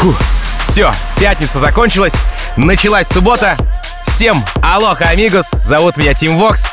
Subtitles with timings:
[0.00, 0.16] Фу.
[0.66, 2.14] Все, пятница закончилась,
[2.56, 3.58] началась суббота.
[4.06, 6.72] Всем алоха, амигос, зовут меня Тим Вокс.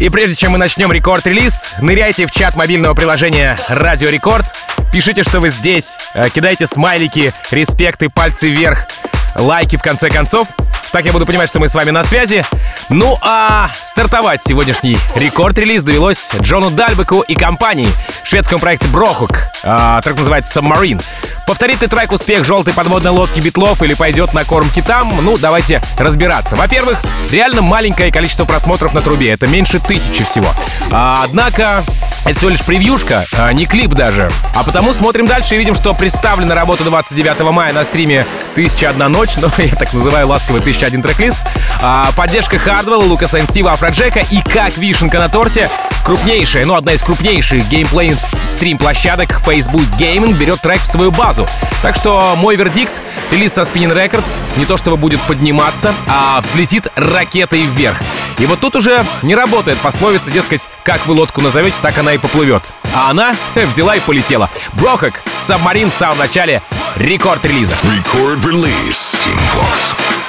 [0.00, 4.46] И прежде чем мы начнем рекорд-релиз, ныряйте в чат мобильного приложения Радио Рекорд,
[4.90, 8.86] пишите, что вы здесь, э, кидайте смайлики, респекты, пальцы вверх,
[9.34, 10.48] лайки в конце концов.
[10.92, 12.44] Так я буду понимать, что мы с вами на связи.
[12.88, 17.90] Ну а стартовать сегодняшний рекорд-релиз довелось Джону Дальбеку и компании,
[18.24, 19.38] шведском проекте Брохук.
[19.64, 21.02] А, трек называется Submarine.
[21.46, 25.12] Повторит ли трек успех желтой подводной лодки Битлов или пойдет на корм китам?
[25.22, 26.56] Ну, давайте разбираться.
[26.56, 29.30] Во-первых, реально маленькое количество просмотров на трубе.
[29.32, 30.54] Это меньше тысячи всего.
[30.90, 31.84] А, однако,
[32.24, 34.30] это всего лишь превьюшка, а не клип даже.
[34.54, 39.30] А потому смотрим дальше и видим, что представлена работа 29 мая на стриме «1001 ночь»,
[39.40, 40.28] ну, я так называю
[40.78, 41.38] ласковый «1001 трек-лист».
[41.82, 45.70] А, поддержка Хардвелла, Лукаса Стива, Афроджека и, как вишенка на торте,
[46.04, 51.46] крупнейшая, ну, одна из крупнейших геймплей стрим-площадок Facebook Gaming берет трек в свою базу.
[51.82, 52.92] Так что мой вердикт—
[53.30, 54.26] релиз со Spinning Records
[54.56, 57.98] не то чтобы будет подниматься, а взлетит ракетой вверх.
[58.38, 62.18] И вот тут уже не работает пословица, дескать, как вы лодку назовете, так она и
[62.18, 62.62] поплывет.
[62.94, 64.48] А она взяла и полетела.
[64.74, 66.62] Брохак, Сабмарин в самом начале,
[66.96, 67.74] рекорд релиза.
[67.82, 69.14] Рекорд релиз.
[69.24, 70.27] Team Fox.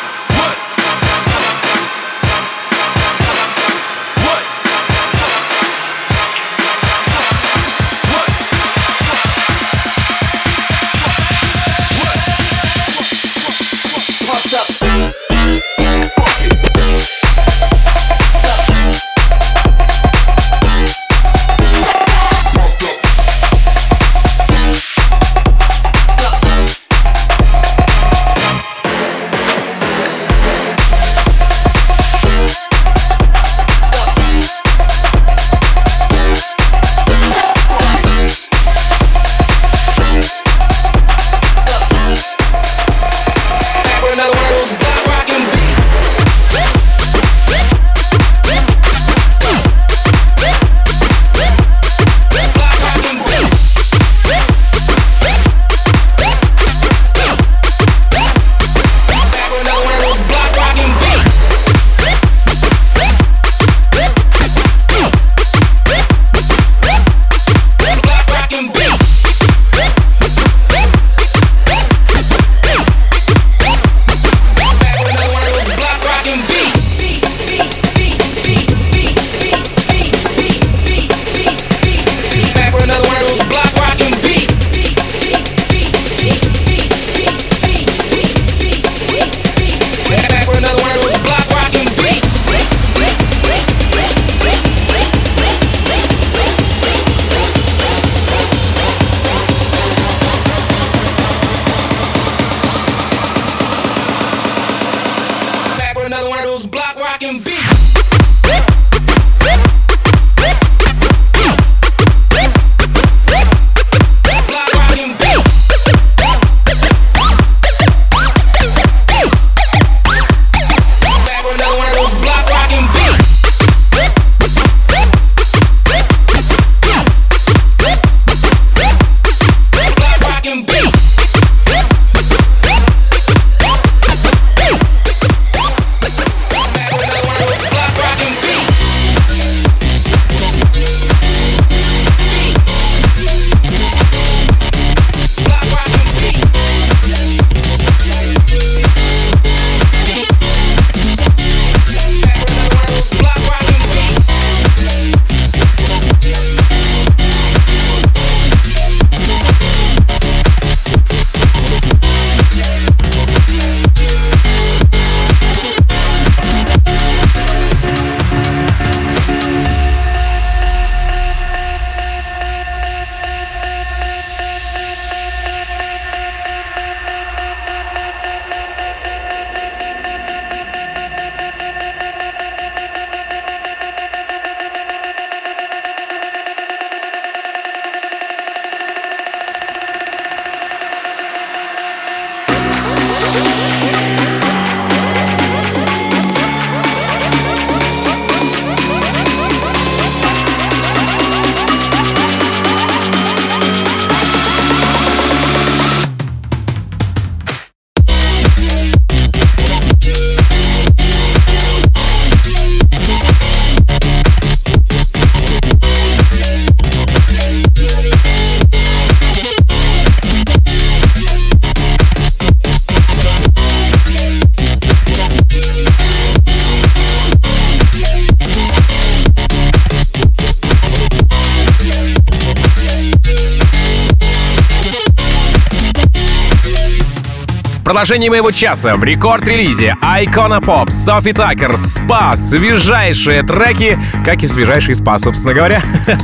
[237.99, 244.95] Продолжение моего часа в рекорд-релизе Icona Pop, Софи Такер, Спа, свежайшие треки, как и свежайший
[244.95, 245.81] Спа, собственно говоря.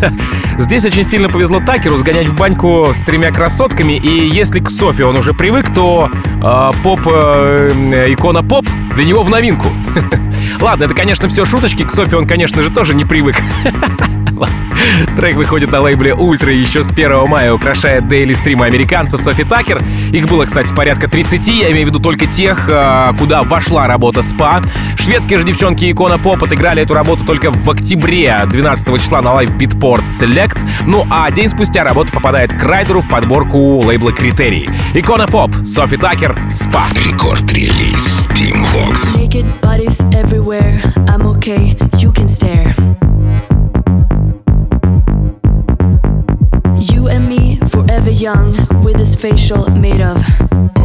[0.57, 5.03] Здесь очень сильно повезло Такеру сгонять в баньку с тремя красотками, и если к Софи
[5.03, 9.67] он уже привык, то э, поп, э, икона поп для него в новинку.
[10.61, 13.35] Ладно, это, конечно, все шуточки, к Софи он, конечно же, тоже не привык.
[15.15, 19.81] Трек выходит на лейбле Ультра еще с 1 мая украшает дейли стримы американцев Софи Такер.
[20.11, 24.21] Их было, кстати, порядка 30, я имею в виду только тех, а, куда вошла работа
[24.21, 24.61] СПА.
[24.97, 29.53] Шведские же девчонки Icona Pop отыграли эту работу только в октябре 12 числа на live
[29.55, 30.67] Beatport Select.
[30.87, 34.69] Ну а день спустя работа попадает к Райдеру в подборку лейбла Критерий.
[34.93, 36.83] Icona Pop, Sofi Tukker, Spa.
[37.05, 39.15] Record Release Team Vox.
[39.15, 40.81] Naked bodies everywhere.
[41.07, 42.94] I'm okay, you can stare.
[48.05, 50.84] Forever young, with this facial made of.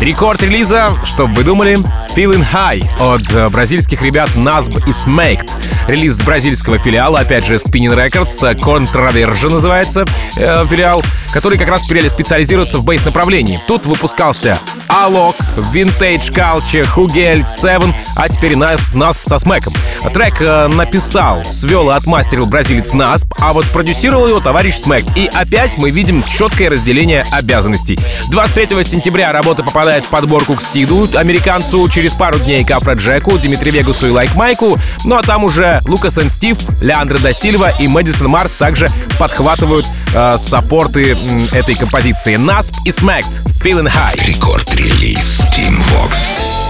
[0.00, 1.78] рекорд релиза, чтобы вы думали,
[2.14, 5.50] Feeling High от э, бразильских ребят Nasb и Smaked.
[5.88, 10.04] Релиз бразильского филиала, опять же, Spinning Records, э, Controversion называется
[10.36, 13.60] э, филиал, который как раз специализируется в бейс-направлении.
[13.66, 15.36] Тут выпускался Alok,
[15.72, 19.74] Vintage Culture, Hugel, Seven, а теперь Nasb, Nasb со Смэком.
[20.12, 25.04] Трек э, написал, свел и отмастерил бразилец Nasb, а вот продюсировал его товарищ Смэк.
[25.16, 27.98] И опять мы видим четкое разделение обязанностей.
[28.30, 33.74] 23 сентября работа попадает в подборку к Сиду, американцу, через пару дней к Афроджеку, Дмитрию
[33.74, 37.88] Вегасу и Лайк Майку, ну а там уже Лукас и Стив, Леандро да Сильва и
[37.88, 42.36] Мэдисон Марс также подхватывают э, саппорты м, этой композиции.
[42.36, 43.28] Насп и Смэкт,
[43.62, 44.26] Feeling High.
[44.26, 46.65] Record Release Tim Vox.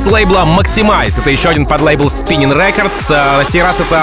[0.00, 1.20] С лейбла Maximize.
[1.20, 3.08] Это еще один подлейбл Spinning Records.
[3.10, 4.02] А, На сей раз это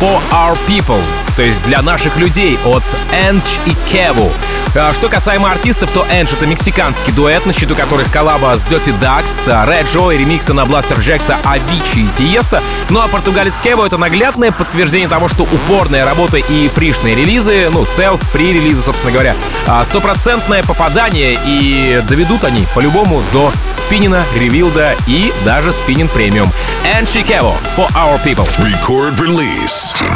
[0.00, 1.00] For Our People,
[1.36, 4.32] то есть для наших людей от Энч и Кеву.
[4.74, 8.98] А, Что касаемо артистов, то Энч это мексиканский дуэт, на счету которых коллаба с Dirty
[8.98, 12.62] Ducks, Red Joe и ремиксы на Бластер Джекса Avicii и Тиеста.
[12.90, 17.84] Ну а португалец Кеву это наглядное подтверждение того, что упорная работа и фришные релизы, ну,
[17.84, 19.34] селф-фри релизы, собственно говоря,
[19.66, 26.52] а, стопроцентное попадание и доведут они по-любому до спиннина, ревилда и даже спиннин премиум.
[26.84, 28.48] Энч и Кеву For Our People.
[28.58, 29.92] Record release.
[29.94, 30.12] Team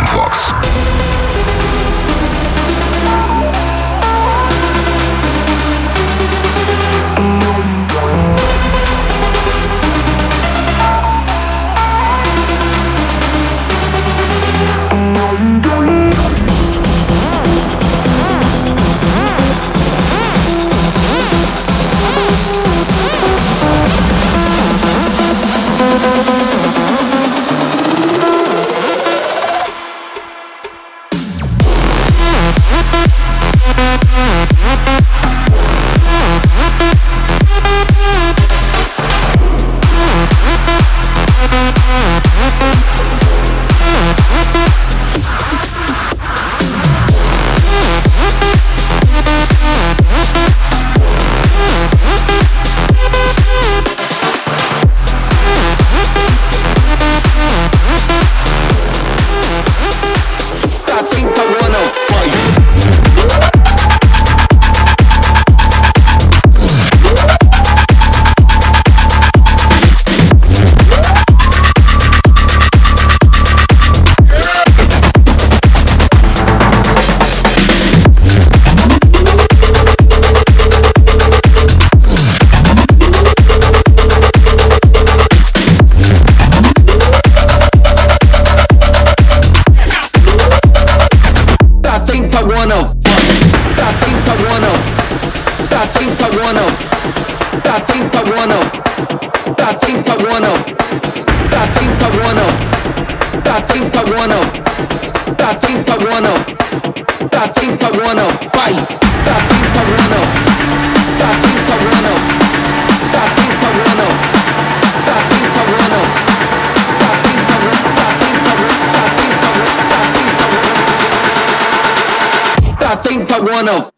[123.43, 123.91] one of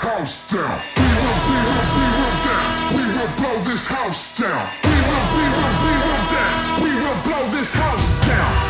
[0.00, 0.80] house down.
[0.96, 2.96] We will, we will, we will down.
[2.96, 4.66] We will blow this house down.
[4.82, 6.82] We will, we will, we will down.
[6.82, 8.69] We will blow this house down.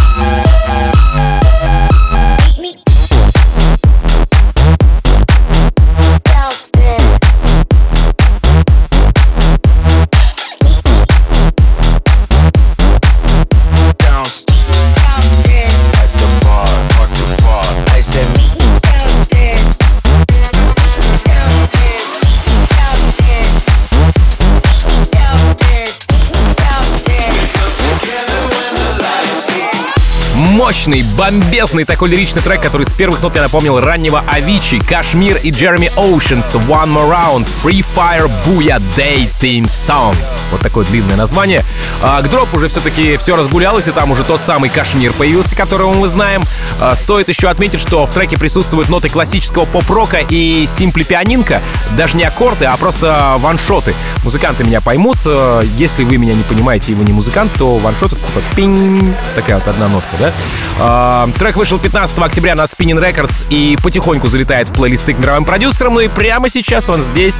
[30.81, 35.51] Мощный, бомбезный такой лиричный трек, который с первых нот я напомнил раннего Авичи, Кашмир и
[35.51, 40.15] Джереми Оушенс One More Round, Free Fire Booyah Day Theme Song.
[40.51, 41.65] Вот такое длинное название.
[42.01, 45.93] А, к дропу уже все-таки все разгулялось, и там уже тот самый Кашмир появился, которого
[45.93, 46.43] мы знаем.
[46.79, 51.61] А, стоит еще отметить, что в треке присутствуют ноты классического поп-рока и симпли пианинка.
[51.97, 53.95] Даже не аккорды, а просто ваншоты.
[54.23, 55.17] Музыканты меня поймут.
[55.25, 59.13] А, если вы меня не понимаете и вы не музыкант, то ваншот это типа пинь.
[59.35, 60.33] Такая вот одна нотка, да?
[60.79, 65.45] А, трек вышел 15 октября на Spinning Records и потихоньку залетает в плейлисты к мировым
[65.45, 65.95] продюсерам.
[65.95, 67.35] Ну и прямо сейчас он здесь,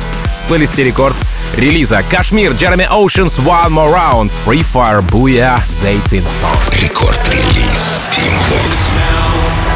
[0.45, 1.15] в плейлисте рекорд
[1.55, 2.03] релиза.
[2.09, 6.24] Кашмир, Джереми Oceans, One More Round, Free Fire, Booyah, Dating.
[6.82, 9.69] Рекорд-релиз Team Vox.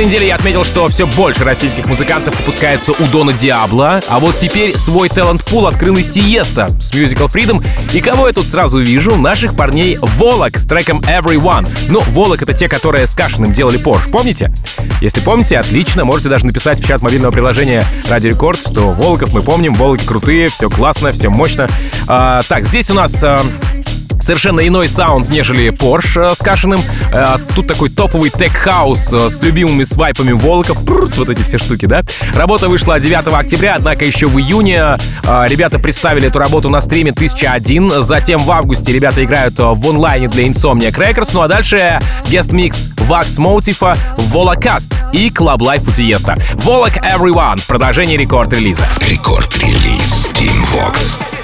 [0.00, 4.38] прошлой неделе я отметил, что все больше российских музыкантов выпускается у Дона Диабло, а вот
[4.38, 7.62] теперь свой талант-пул открыл и Тиеста с Musical Freedom.
[7.92, 9.16] И кого я тут сразу вижу?
[9.16, 11.68] Наших парней Волок с треком Everyone.
[11.88, 14.50] Ну, Волок— это те, которые с Кашиным делали Porsche, помните?
[15.02, 19.42] Если помните, отлично, можете даже написать в чат мобильного приложения Радио Рекорд, что Волоков мы
[19.42, 21.68] помним, Волоки крутые, все классно, все мощно.
[22.06, 23.22] А, так, здесь у нас...
[23.22, 23.42] А,
[24.30, 26.80] совершенно иной саунд, нежели Porsche э, с Кашиным.
[27.12, 30.84] Э, тут такой топовый tech house э, с любимыми свайпами Volac ов.
[30.84, 32.02] Прррт, вот эти все штуки, да?
[32.32, 37.90] Работа вышла 9 октября, однако еще в июне ребята представили эту работу на стриме 1001.
[38.02, 41.30] Затем в августе ребята играют в онлайне для Insomnia Crackers.
[41.32, 43.96] Ну а дальше guest mix Wax Motif,
[44.32, 46.36] Volacast и Club Life у Тиеста.
[46.54, 47.60] Volac, Everyone.
[47.66, 48.86] Продолжение Record Release а.
[49.00, 51.39] Record Release Tim Vox.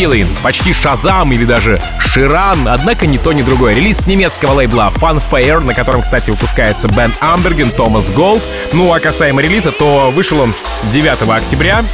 [0.00, 3.74] Feeling, почти Шазам или даже Ширан, однако ни то, ни другое.
[3.74, 8.42] Релиз немецкого лейбла Funfair, на котором, кстати, выпускается Бен Амберген, Томас Голд.
[8.72, 11.84] Ну а касаемо релиза, то вышел он 9 октября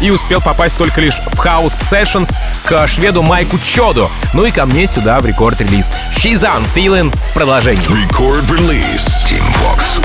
[0.00, 2.32] и успел попасть только лишь в House Sessions
[2.64, 5.90] к шведу Майку Чоду, ну и ко мне сюда в рекорд-релиз.
[6.12, 7.82] She's on Feeling в продолжении.
[7.88, 9.24] Record release.
[9.24, 10.00] Team Vox.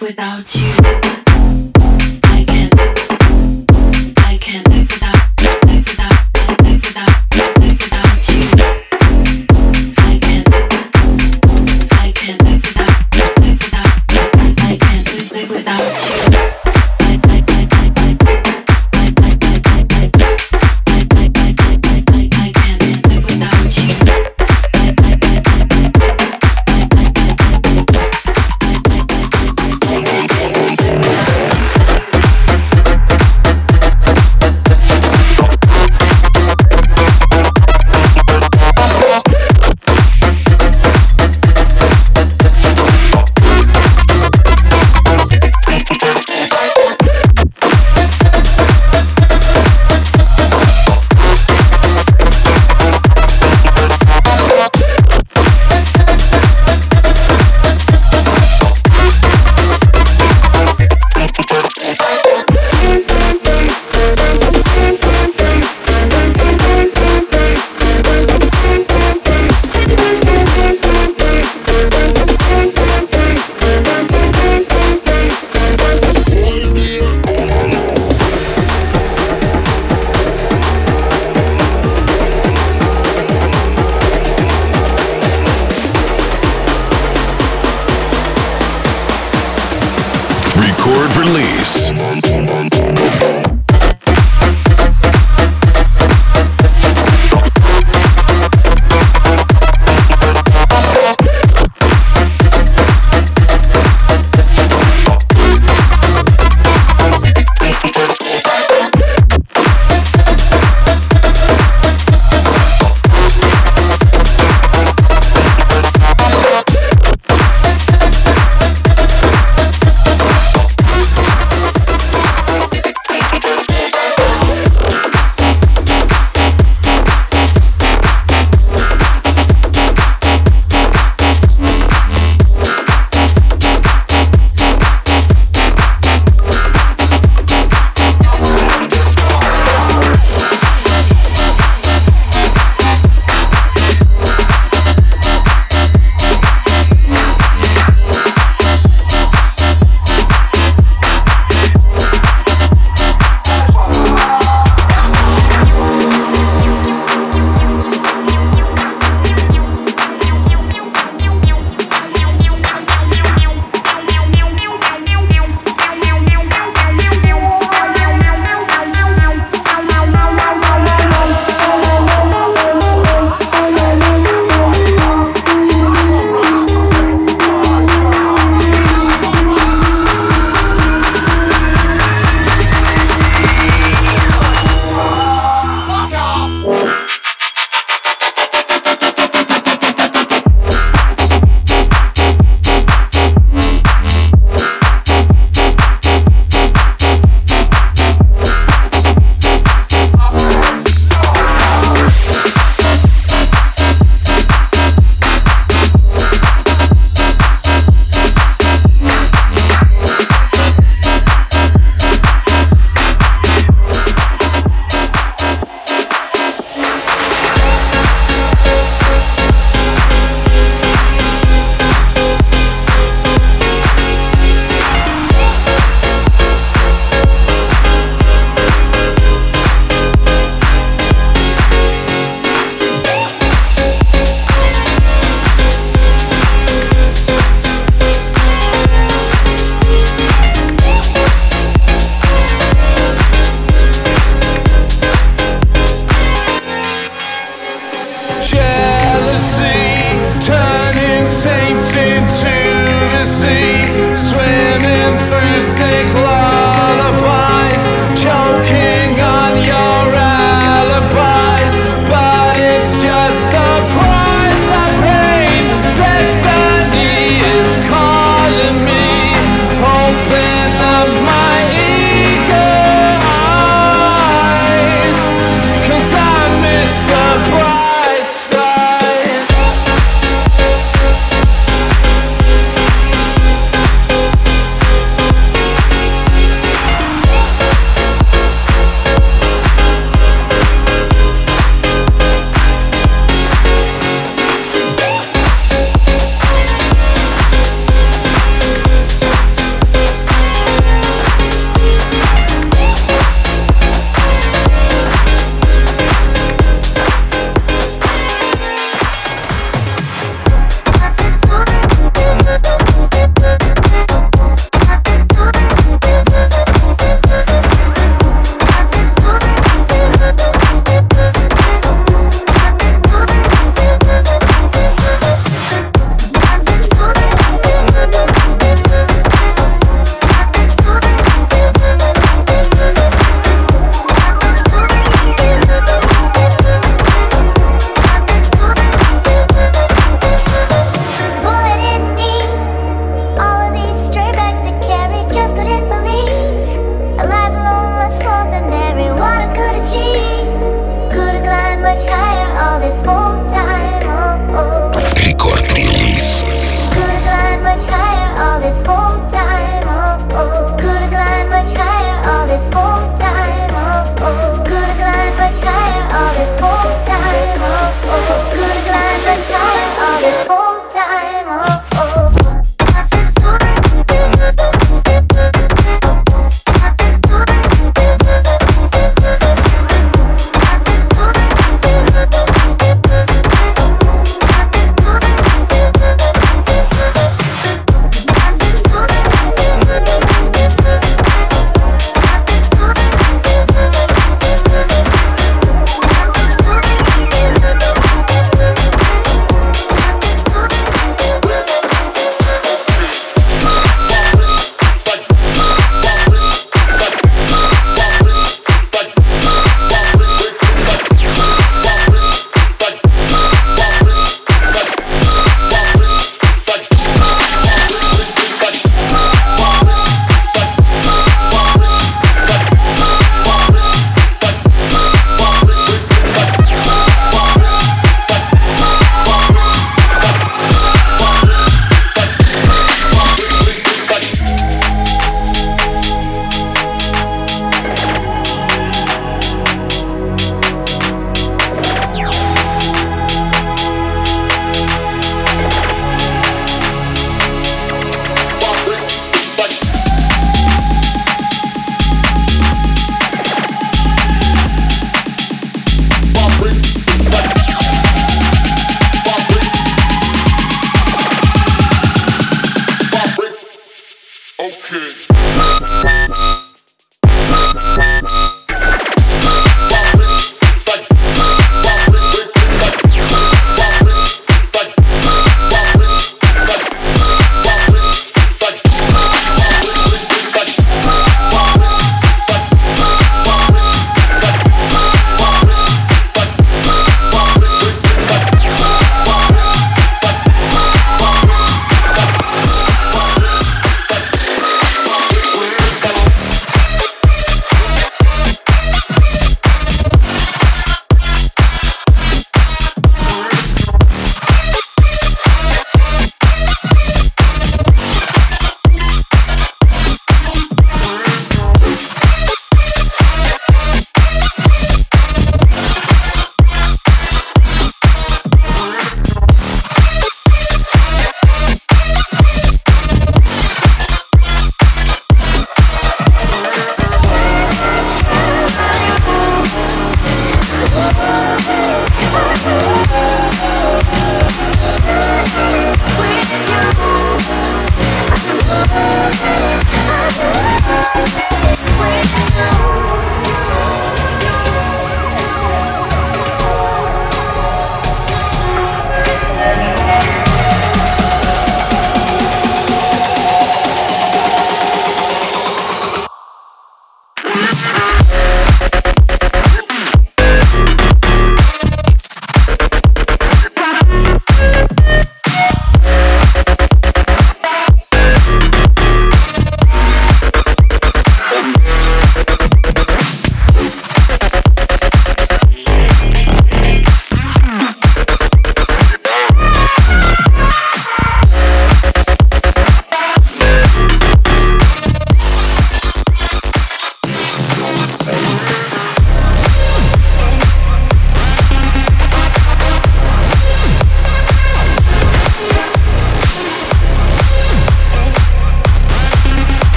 [0.00, 1.09] without you.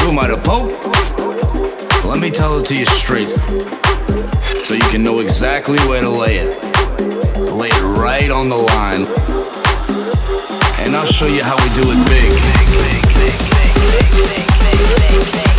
[0.00, 0.72] Who am I, the Pope?
[2.04, 3.28] Let me tell it to you straight.
[4.64, 6.54] So you can know exactly where to lay it.
[7.38, 9.06] Lay it right on the line.
[10.80, 12.30] And I'll show you how we do it big.
[12.30, 13.34] Do it big.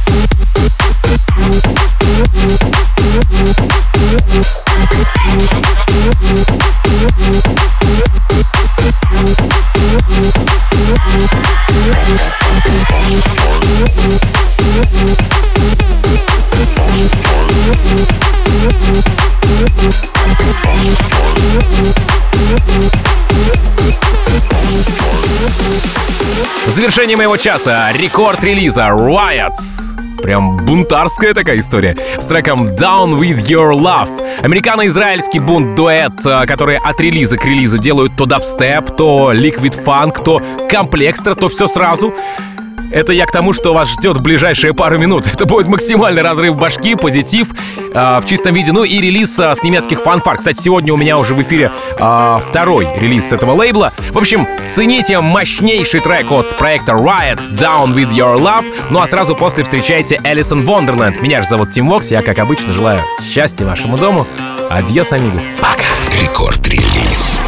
[26.72, 29.56] завершении моего часа рекорд релиза Riot.
[30.22, 31.96] Прям бунтарская такая история.
[32.18, 34.10] С треком Down With Your Love.
[34.42, 40.38] Американо-израильский бунт-дуэт, э, которые от релиза к релизу делают то дабстеп, то ликвид фанк, то
[40.68, 42.14] комплекстра, то все сразу.
[42.92, 45.26] Это я к тому, что вас ждет в ближайшие пару минут.
[45.32, 47.48] Это будет максимальный разрыв башки, позитив
[47.93, 48.72] в чистом виде.
[48.72, 50.38] Ну и релиз э, с немецких фанфар.
[50.38, 53.93] Кстати, сегодня у меня уже в эфире э, второй релиз этого лейбла.
[54.11, 58.64] В общем, цените мощнейший трек от проекта Riot Down With Your Love.
[58.91, 61.20] Ну а сразу после встречайте Элисон Вондерленд.
[61.22, 62.11] Меня же зовут Тим Вокс.
[62.11, 64.26] Я, как обычно, желаю счастья вашему дому.
[64.70, 65.45] Адьос, амигос.
[65.61, 65.91] Пока.
[66.20, 67.38] Record Release.